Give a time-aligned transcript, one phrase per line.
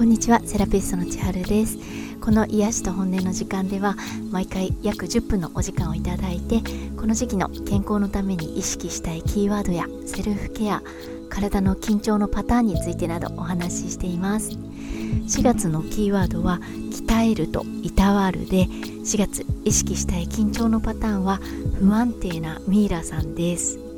[0.00, 0.40] こんにちは。
[0.46, 1.76] セラピストの千春です。
[2.22, 3.96] この癒しと本音の時間では
[4.30, 6.62] 毎回約10分のお時間をいただいて
[6.96, 10.82] この時期の健康のために意識したいキーワードやセルフケア
[11.28, 14.52] 体の緊張のパターンについてなどお話ししています。
[14.52, 21.40] 4月のキーワードは鍛えるといたわるで4月意識したい緊張のパターンは
[21.78, 23.89] 不安定なミイラさんです。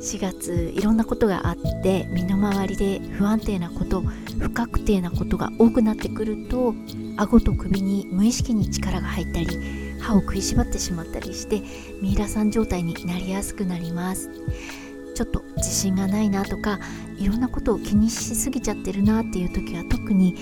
[0.00, 4.00] 4月いろんなことがあって身の回りで不安定なこと
[4.38, 6.74] 不確定なことが多くなってくると
[7.18, 9.46] 顎と首に無意識に力が入ったり
[10.00, 11.62] 歯を食いしばってしまったりして
[12.00, 14.30] ミイラさん状態になりやすくなります
[15.14, 16.80] ちょっと自信がないなとか
[17.18, 20.34] いろんなことを気にしすぎちゃってるなっていう時は特に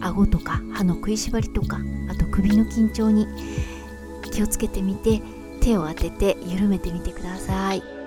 [0.00, 3.26] 顎とか歯の食いしばりとかあと首の緊張に
[4.30, 5.20] 気をつけてみて
[5.60, 7.99] 手を当てて緩めてみてください。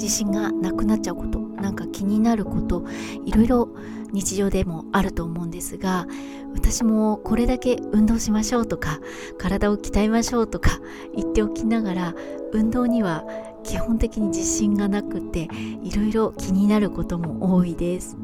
[0.00, 2.84] 自信がなくなっちゃうことなんか気になること
[3.24, 3.68] いろいろ
[4.12, 6.06] 日常でもあると思うんですが
[6.54, 8.98] 私もこれだけ運動しましょうとか
[9.38, 10.80] 体を鍛えましょうとか
[11.14, 12.14] 言っておきながら
[12.52, 13.24] 運動には
[13.62, 15.48] 基本的に自信がなくて
[15.82, 18.16] いろいろ気になることも多いです。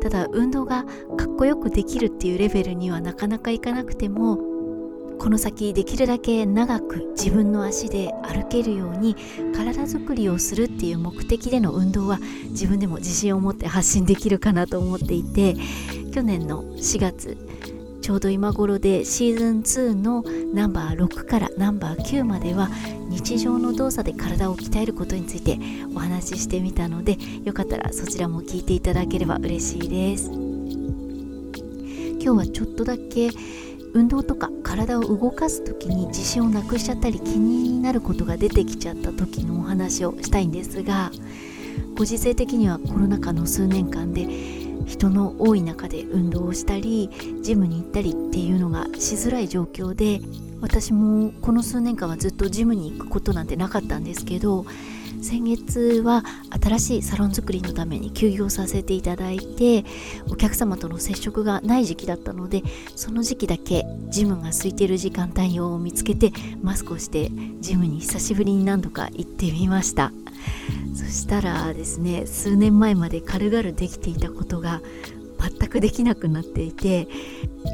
[0.00, 0.84] ただ運動が
[1.16, 4.38] かっこよくできるっていうレベルにはなかなかいかなくても
[5.18, 9.16] この先できるだけ長く自分の足で歩けるように
[9.54, 12.18] 体づくりをするっていう目的での運動は
[12.50, 15.56] 自分でも自信を持って発信できるかなと思っていて
[16.14, 17.36] 去年の4月
[18.02, 19.58] ちょうど今頃でシーズン
[19.92, 20.22] 2の
[20.54, 22.68] ナンバー6からナンバー9までは
[23.08, 25.58] 日常の動作で体を鍛えることについて
[25.94, 30.30] お話ししてみたのでよかったらそちらも聞いていただければ嬉しいです。
[32.26, 33.30] 今日はちょっとだけ
[33.96, 41.10] 運動とか体を動かす時に自信をなくしちゃったり気になることが出てきちゃった時のお話をしたいんですが
[41.96, 44.26] ご時世的にはコロナ禍の数年間で
[44.84, 47.08] 人の多い中で運動をしたり
[47.40, 50.20] ジムに行ったりっていうのがしづらい状況で
[50.60, 54.66] 私もこの数年間はずっとジムに行くことなんてなかったんですけど
[55.22, 56.24] 先月は
[56.62, 59.84] 新しいサロン作りのために休業させていただいて
[60.30, 62.62] お客様との接触がない時期だったので
[62.94, 66.32] その時期だけジムが空いてる時間帯を見つけて
[66.62, 70.12] マスクをしてジムに久しぶりに何度か行ってみました。
[70.94, 74.80] そしたらですね数年前まで軽々できていたことが
[75.38, 77.08] 全くできなくなっていて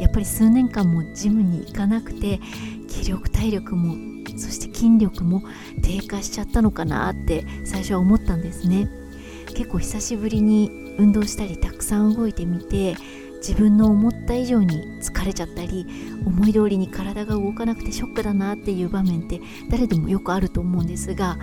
[0.01, 2.41] やっぱり数年間もジムに行かなくて
[2.89, 5.43] 気力体力もそして筋力も
[5.83, 8.89] 低下しちゃったのかなって最初は思ったんですね。
[9.55, 12.97] 結構久しぶりに運動したりたくさん動いてみて
[13.37, 15.85] 自分の思った以上に疲れちゃったり
[16.25, 21.39] 思い通りに体が動かなくてショックだなっていう場面って誰でもよくあると思うんですが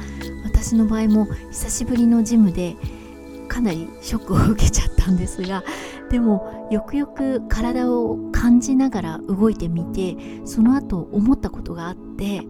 [0.46, 2.78] 私の場合も久しぶりのジムで
[3.50, 5.64] かなりショックを受けちゃったんですが
[6.10, 12.42] でもよくよく体を感じながら動いてみてその後思ったことがあって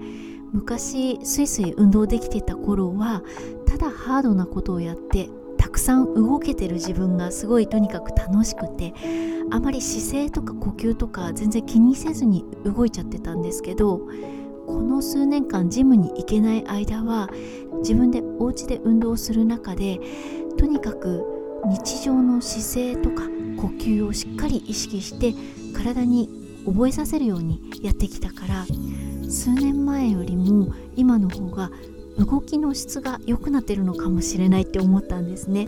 [0.54, 3.24] 昔スイスイ運動できてた頃は
[3.66, 8.94] ただハードなことをやってたくさん動けてる自分がすごいとにかく楽しくて
[9.50, 14.08] あまり姿勢とか呼吸とか全然気にせずに動いちゃってたんですけど
[14.68, 17.30] この数年間ジムに行けない間は
[17.80, 20.00] 自分でお家で運動する中で
[20.56, 21.26] とにかく
[21.66, 23.24] 日常の姿勢とか
[23.58, 25.34] 呼吸をしっかり意識して
[25.84, 26.30] 体に
[26.66, 28.66] 覚えさせるようにやってきたから
[29.30, 31.72] 数年前よりも今の方が
[32.18, 35.68] 動きの質が良くなってるのかもしれないって思ったんですね。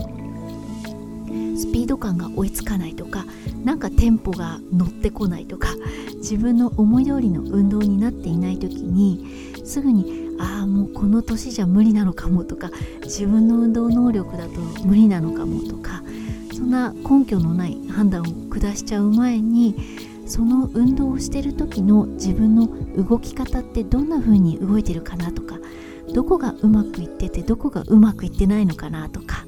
[1.58, 3.26] スピード感が追いつかないとか
[3.64, 5.70] なんかテンポが乗ってこないとか
[6.18, 12.72] 自分の思い通りの運動になっていない時にすぐにああもうこの年じゃ無理なのかもとか
[13.04, 16.04] 自分の運動能力だと無理なのかもとか
[16.62, 19.76] そんな根拠のない判断を下しちゃう前に
[20.28, 22.68] その運動をしてる時の自分の
[23.04, 25.58] 動き方ってどんな風に動いてるかなとか
[26.14, 29.48] どこがうまくいっててどこがうまくいってないのかなとか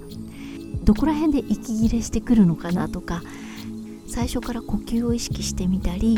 [0.83, 3.21] どこら辺で息切れしてくるのかなとか
[4.07, 6.17] 最初から呼吸を意識してみたり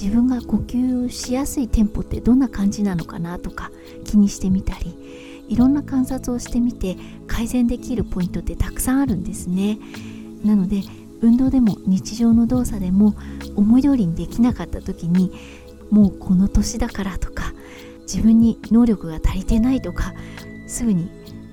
[0.00, 3.72] 自分が呼吸しやすいテンポってどんな感じなのかなとか
[4.04, 6.96] 気にしてみたりいろんな観察をしてみて
[7.26, 9.78] 改善できるポイントってたくさんあるんですね。
[10.46, 10.82] なので
[11.20, 13.14] 運動でも日常の動作でも
[13.56, 15.32] 思い通りにできなかった時に
[15.90, 17.52] もうこの年だからとか
[18.02, 20.14] 自分に能力が足りてないとか
[20.66, 21.10] すぐに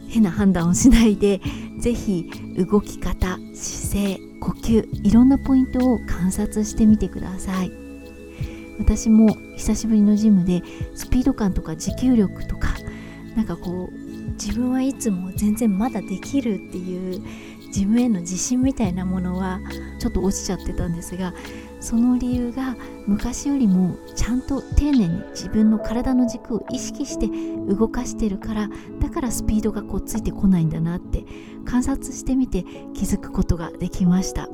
[0.10, 1.42] 変な判断をしないで
[1.80, 7.72] 是非動き方姿勢呼吸いろんなポイントを観察してみてください。
[8.80, 10.64] 私も久しぶりのジムで
[10.96, 12.70] スピード感とか持久力とか
[13.36, 17.22] なんかこう自分はいつも全然まだできるっていう
[17.76, 19.60] 自分への自信みたいなものは
[20.00, 21.34] ちょっと落ちちゃってたんですが
[21.80, 22.76] その理由が
[23.08, 27.28] 昔よりもちゃんと丁寧に自分の体の軸を意識して
[27.74, 28.70] 動かしてるから
[29.02, 31.26] だからスピードがこうついてこないんだなって
[31.66, 34.48] 観察してみて気づくことができました。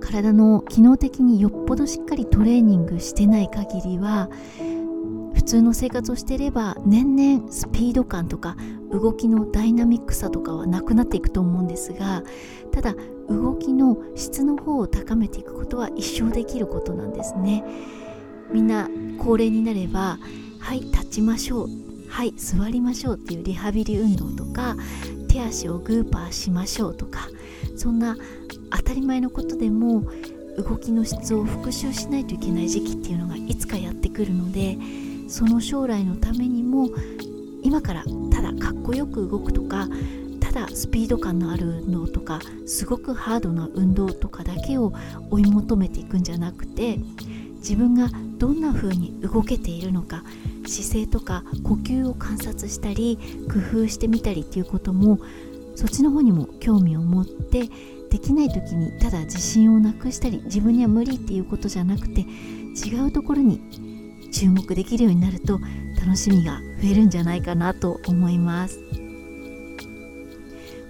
[0.00, 4.28] 体の機能的によっぽどしっかりトレーニングしてない限りは
[5.34, 8.56] 普通の生活をしていれば年々スピード感とか
[8.90, 12.22] 動きのダイナミックさとかはなくなっていくと思うんですが
[12.72, 12.94] ただ
[13.28, 17.64] 動きの質の方を高めていくことは一生できることなんですね。
[18.52, 18.88] みんな
[19.18, 20.18] 高齢になれば
[20.58, 21.68] はい立ちましょう。
[22.08, 24.76] はい座りましょうっていうリハビリ運動とか
[25.28, 27.28] 手足をグーパーしましょうとか
[27.76, 28.16] そんな
[28.70, 30.02] 当たり前のことでも
[30.58, 34.76] 動きの質を復習しないといけない時期っていうのがいつかやってくるので
[35.28, 36.88] その将来のためにも
[37.62, 39.88] 今からただかっこよく動くとか
[40.40, 44.92] ただスピード感のある運動とかすごくハードな運動とかだけを
[45.30, 46.98] 追い求めていくんじゃなくて
[47.56, 48.08] 自分が
[48.38, 50.24] どんな風に動けているのか
[50.66, 53.18] 姿勢とか呼吸を観察したり
[53.52, 55.18] 工夫してみたりっていうことも
[55.76, 57.68] そっちの方にも興味を持って
[58.10, 63.60] できない時にただ自信をなくしたり自分には無理っていうことじゃなくて違うところに
[64.30, 65.60] 注目できるようになると
[66.00, 68.80] 楽しみが増えるんじゃないかなと思います。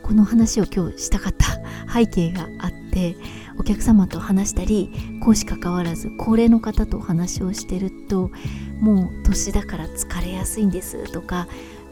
[0.02, 1.60] この話を今日したかった
[1.92, 3.16] 背景があって
[3.58, 4.90] お客様と話したり
[5.20, 8.32] 講師関わらず高齢の方とお話をしてると
[8.80, 11.46] もう年だから疲れやすいんですとか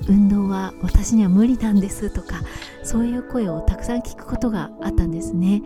[0.07, 2.43] 運動は私には無理なんですとか
[2.83, 5.63] そういう声をたくさん聞くことがあったんですね。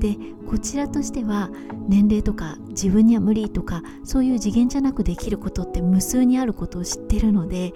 [0.00, 0.16] で
[0.48, 1.50] こちらとしては
[1.88, 7.74] 年齢とか自分には無理とかそういう次元じゃなくできることって無数にあることを知ってるので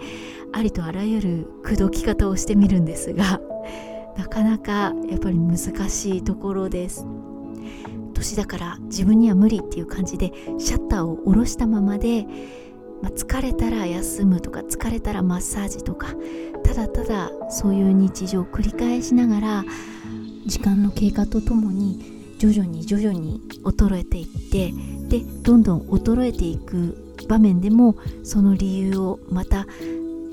[0.52, 3.40] ありとあらゆる口説き方をしてみるんですが
[4.16, 5.58] なかなかやっぱり難
[5.88, 7.06] しいところです。
[8.14, 12.26] 年だから自分には無理っていう感じでシャッターを下ろしたままで
[13.02, 16.08] まあ、疲れたら休むとか疲れたらマッサージとか
[16.64, 19.64] ただただそういう日常を繰り返しながら
[20.46, 24.72] 時間の経過とともに徐々に徐々に衰えていって
[25.08, 29.66] でどんどん衰えていく場面でもその理由をまた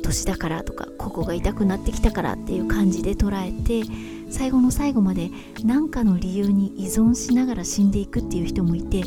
[0.03, 3.89] 年だからとかここが痛くなってきたからっていう感じで捉えて
[4.29, 5.31] 最後の最後まで
[5.63, 9.03] 何かの理由に依存しながら死んでいくっていう人もいて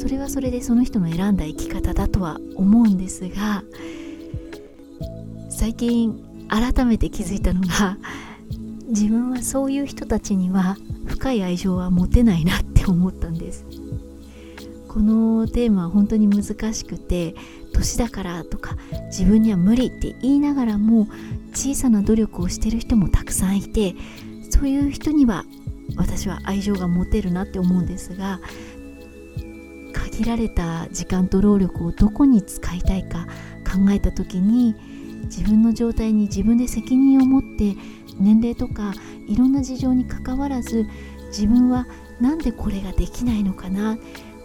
[0.00, 3.62] それはそれでその人の選んだ生き方だとは思うんですが
[5.50, 7.98] 最近改めて気づいたのが
[8.88, 13.66] 自分はそういう人たちには深い愛情は持てないなって思ったんです。
[14.88, 17.34] このテーマは本当に難しくて
[17.74, 18.76] 年だからとか
[19.08, 21.08] 自分には無理って言いながらも
[21.52, 23.94] 小さな努力をしてる人もたくさんいて
[24.48, 25.44] そういう人には
[25.96, 28.40] 私は愛情が持てるなって思うんですが
[30.20, 33.26] 限られた時間と労力をどこに使いたいか
[33.64, 34.74] 考えた時に
[35.24, 37.74] 自分の状態に自分で責任を持って
[38.18, 38.92] 年齢とか
[39.26, 40.86] いろんな事情にかかわらず
[41.28, 41.86] 自分は
[42.20, 43.96] 何でこれができないのかな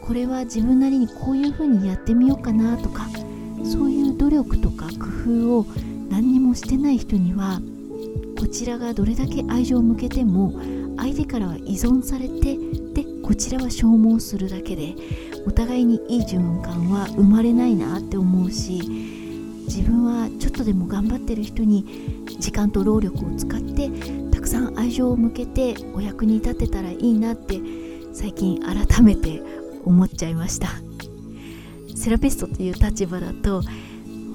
[0.02, 3.08] これは自分なりにこういうふうにやってみようかなとか
[3.64, 5.66] そういう努力とか工夫を
[6.10, 7.60] 何にもしてない人には
[8.40, 10.54] こちらがどれだけ愛情を向けても
[10.98, 12.58] 相手からは依存されて
[12.94, 14.94] でこちらは消耗するだけで
[15.46, 18.82] お互いにいい循環は生まれないなって思うし
[19.68, 23.90] 自分はちょっとでも頑張ってる人に時間と労力を使って
[24.32, 27.60] たくさん愛情を向けてお役に立てたらいいなって
[28.14, 29.42] 最近改めて
[29.84, 30.70] 思っちゃいました。
[31.96, 33.64] セラピストという立場だと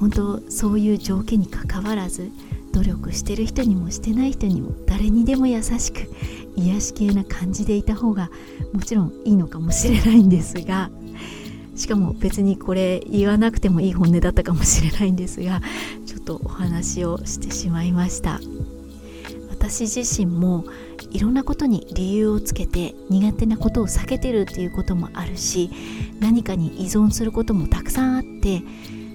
[0.01, 2.31] 本当そういう条件にかかわらず
[2.73, 6.11] 努力してる人にもしてない人にも誰にでも優しく
[6.57, 8.31] 癒し系な感じでいた方が
[8.73, 10.91] もちろんいいのかもしれないんですが
[11.77, 15.61] しかも別にこれ言わなくてもいい本音だったかもしれないんですが
[16.07, 18.41] ちょっとお話をしてしまいました。
[19.51, 20.65] 私自身も
[21.11, 25.71] いろんなことに理由をつけて苦手なことを避けてるっていうこともあるし
[26.19, 28.63] 何かに依存することもたくさんあって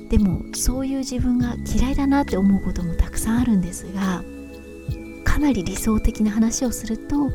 [0.09, 4.24] でもそういう自分が嫌いだなって思うこともたくさんあるんですが
[5.24, 7.31] かなり理想的な話をすると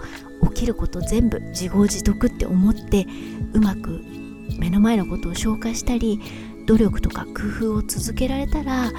[0.55, 3.07] 起きること全部自業自得って思って
[3.55, 4.03] うまく
[4.59, 6.21] 目の前のことを消化したり
[6.67, 8.91] 努力とか工夫を続けられたら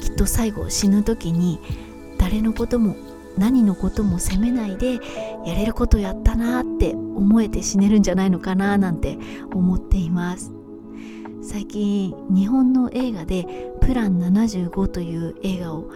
[0.00, 1.58] きっと最後死ぬ時に
[2.18, 2.96] 誰のことも
[3.36, 5.00] 何のことも責めないで
[5.44, 9.18] やれることやったなって思えて死ねるんじゃないのかななんて
[9.52, 10.52] 思っています。
[11.42, 13.46] 最近日本の映画で
[13.82, 15.90] 「プラン75」という映画を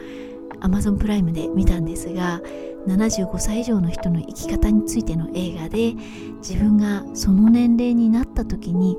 [0.60, 2.42] Amazon プライムで見たんですが
[2.88, 5.94] 75歳以上の人の生き方についての映画で
[6.38, 8.96] 自分がその年齢になった時に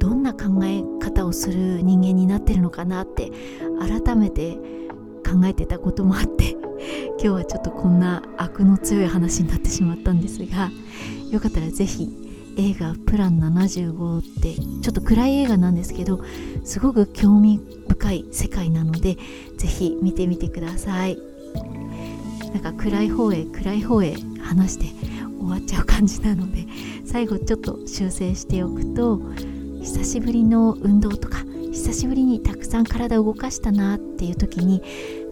[0.00, 3.30] どんな考え方をする人間になってるのかなって
[3.80, 4.56] 改めて
[5.24, 6.56] 考えてたこともあって
[7.18, 10.70] 今日はちょっとこんな悪の強い話になってしまったんですが
[11.30, 12.08] よかったら是非
[12.56, 16.20] 映画「プラン75」ってちょっと暗い映画なんですけど
[16.64, 19.16] すごく興味深い世界なので
[19.58, 21.18] 是非見てみてください。
[22.52, 24.86] なんか暗い方へ暗い方へ話して
[25.38, 26.66] 終わっちゃう感じなので
[27.04, 29.20] 最後ちょっと修正しておくと
[29.82, 34.82] 久しぶりの運動とか久しぶりにたくさん体を動かしたなっていう時に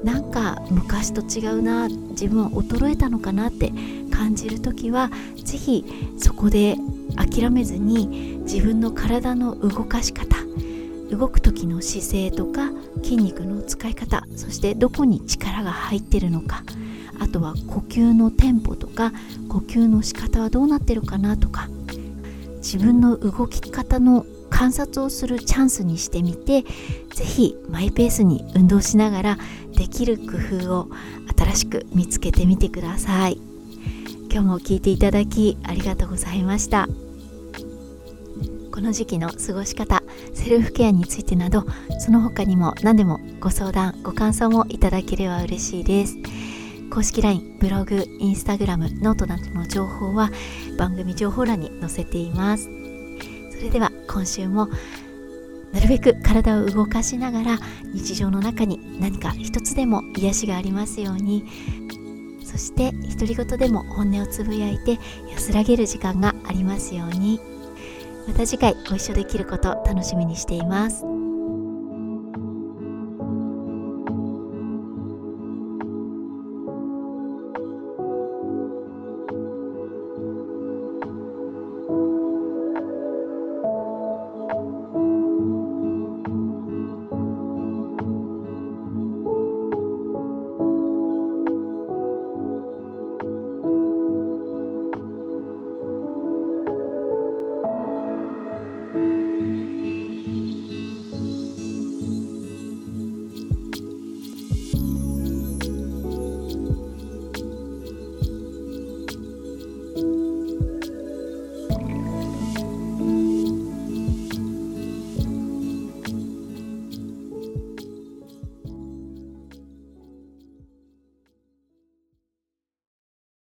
[0.04, 3.72] なんか昔と違うな自分は衰えたのかなって
[4.12, 5.84] 感じる時は是非
[6.18, 6.76] そこで
[7.16, 10.36] 諦めずに自分の体の動かし方
[11.10, 12.70] 動く時の姿勢とか
[13.02, 16.62] 筋肉の使い方そしてどこに力が入ってるのか
[17.20, 19.12] あとは呼吸のテンポとか
[19.48, 21.68] 呼吸の仕方はどうなってるかなとか
[22.56, 26.64] 自分の動き方の観察をするチャンスにしてみて
[27.12, 29.38] 是非マイペースに運動しながら
[29.76, 30.88] できる工夫を
[31.36, 33.40] 新しく見つけてみてください。
[34.30, 36.88] 今日も聞いていただきありがとうございました。
[38.72, 40.02] この時期の過ごし方
[40.34, 41.64] セルフケアについてなど
[42.00, 46.16] その他にも何でもご相談ご感想もいただければ嬉しいです。
[46.94, 50.30] 公式 LINE ブログインスタグラムノートなどの情報は
[50.78, 52.68] 番組情報欄に載せています。
[53.50, 54.68] それでは今週も
[55.72, 57.58] なるべく体を動かしながら
[57.92, 61.44] 日常の中に何か一つでも癒しがありますように。
[62.44, 65.00] そして独り言でも本音をつぶやいて
[65.32, 67.40] 安らげる時間がありますように。
[68.28, 71.04] また次回ご一緒できること楽しみにしています。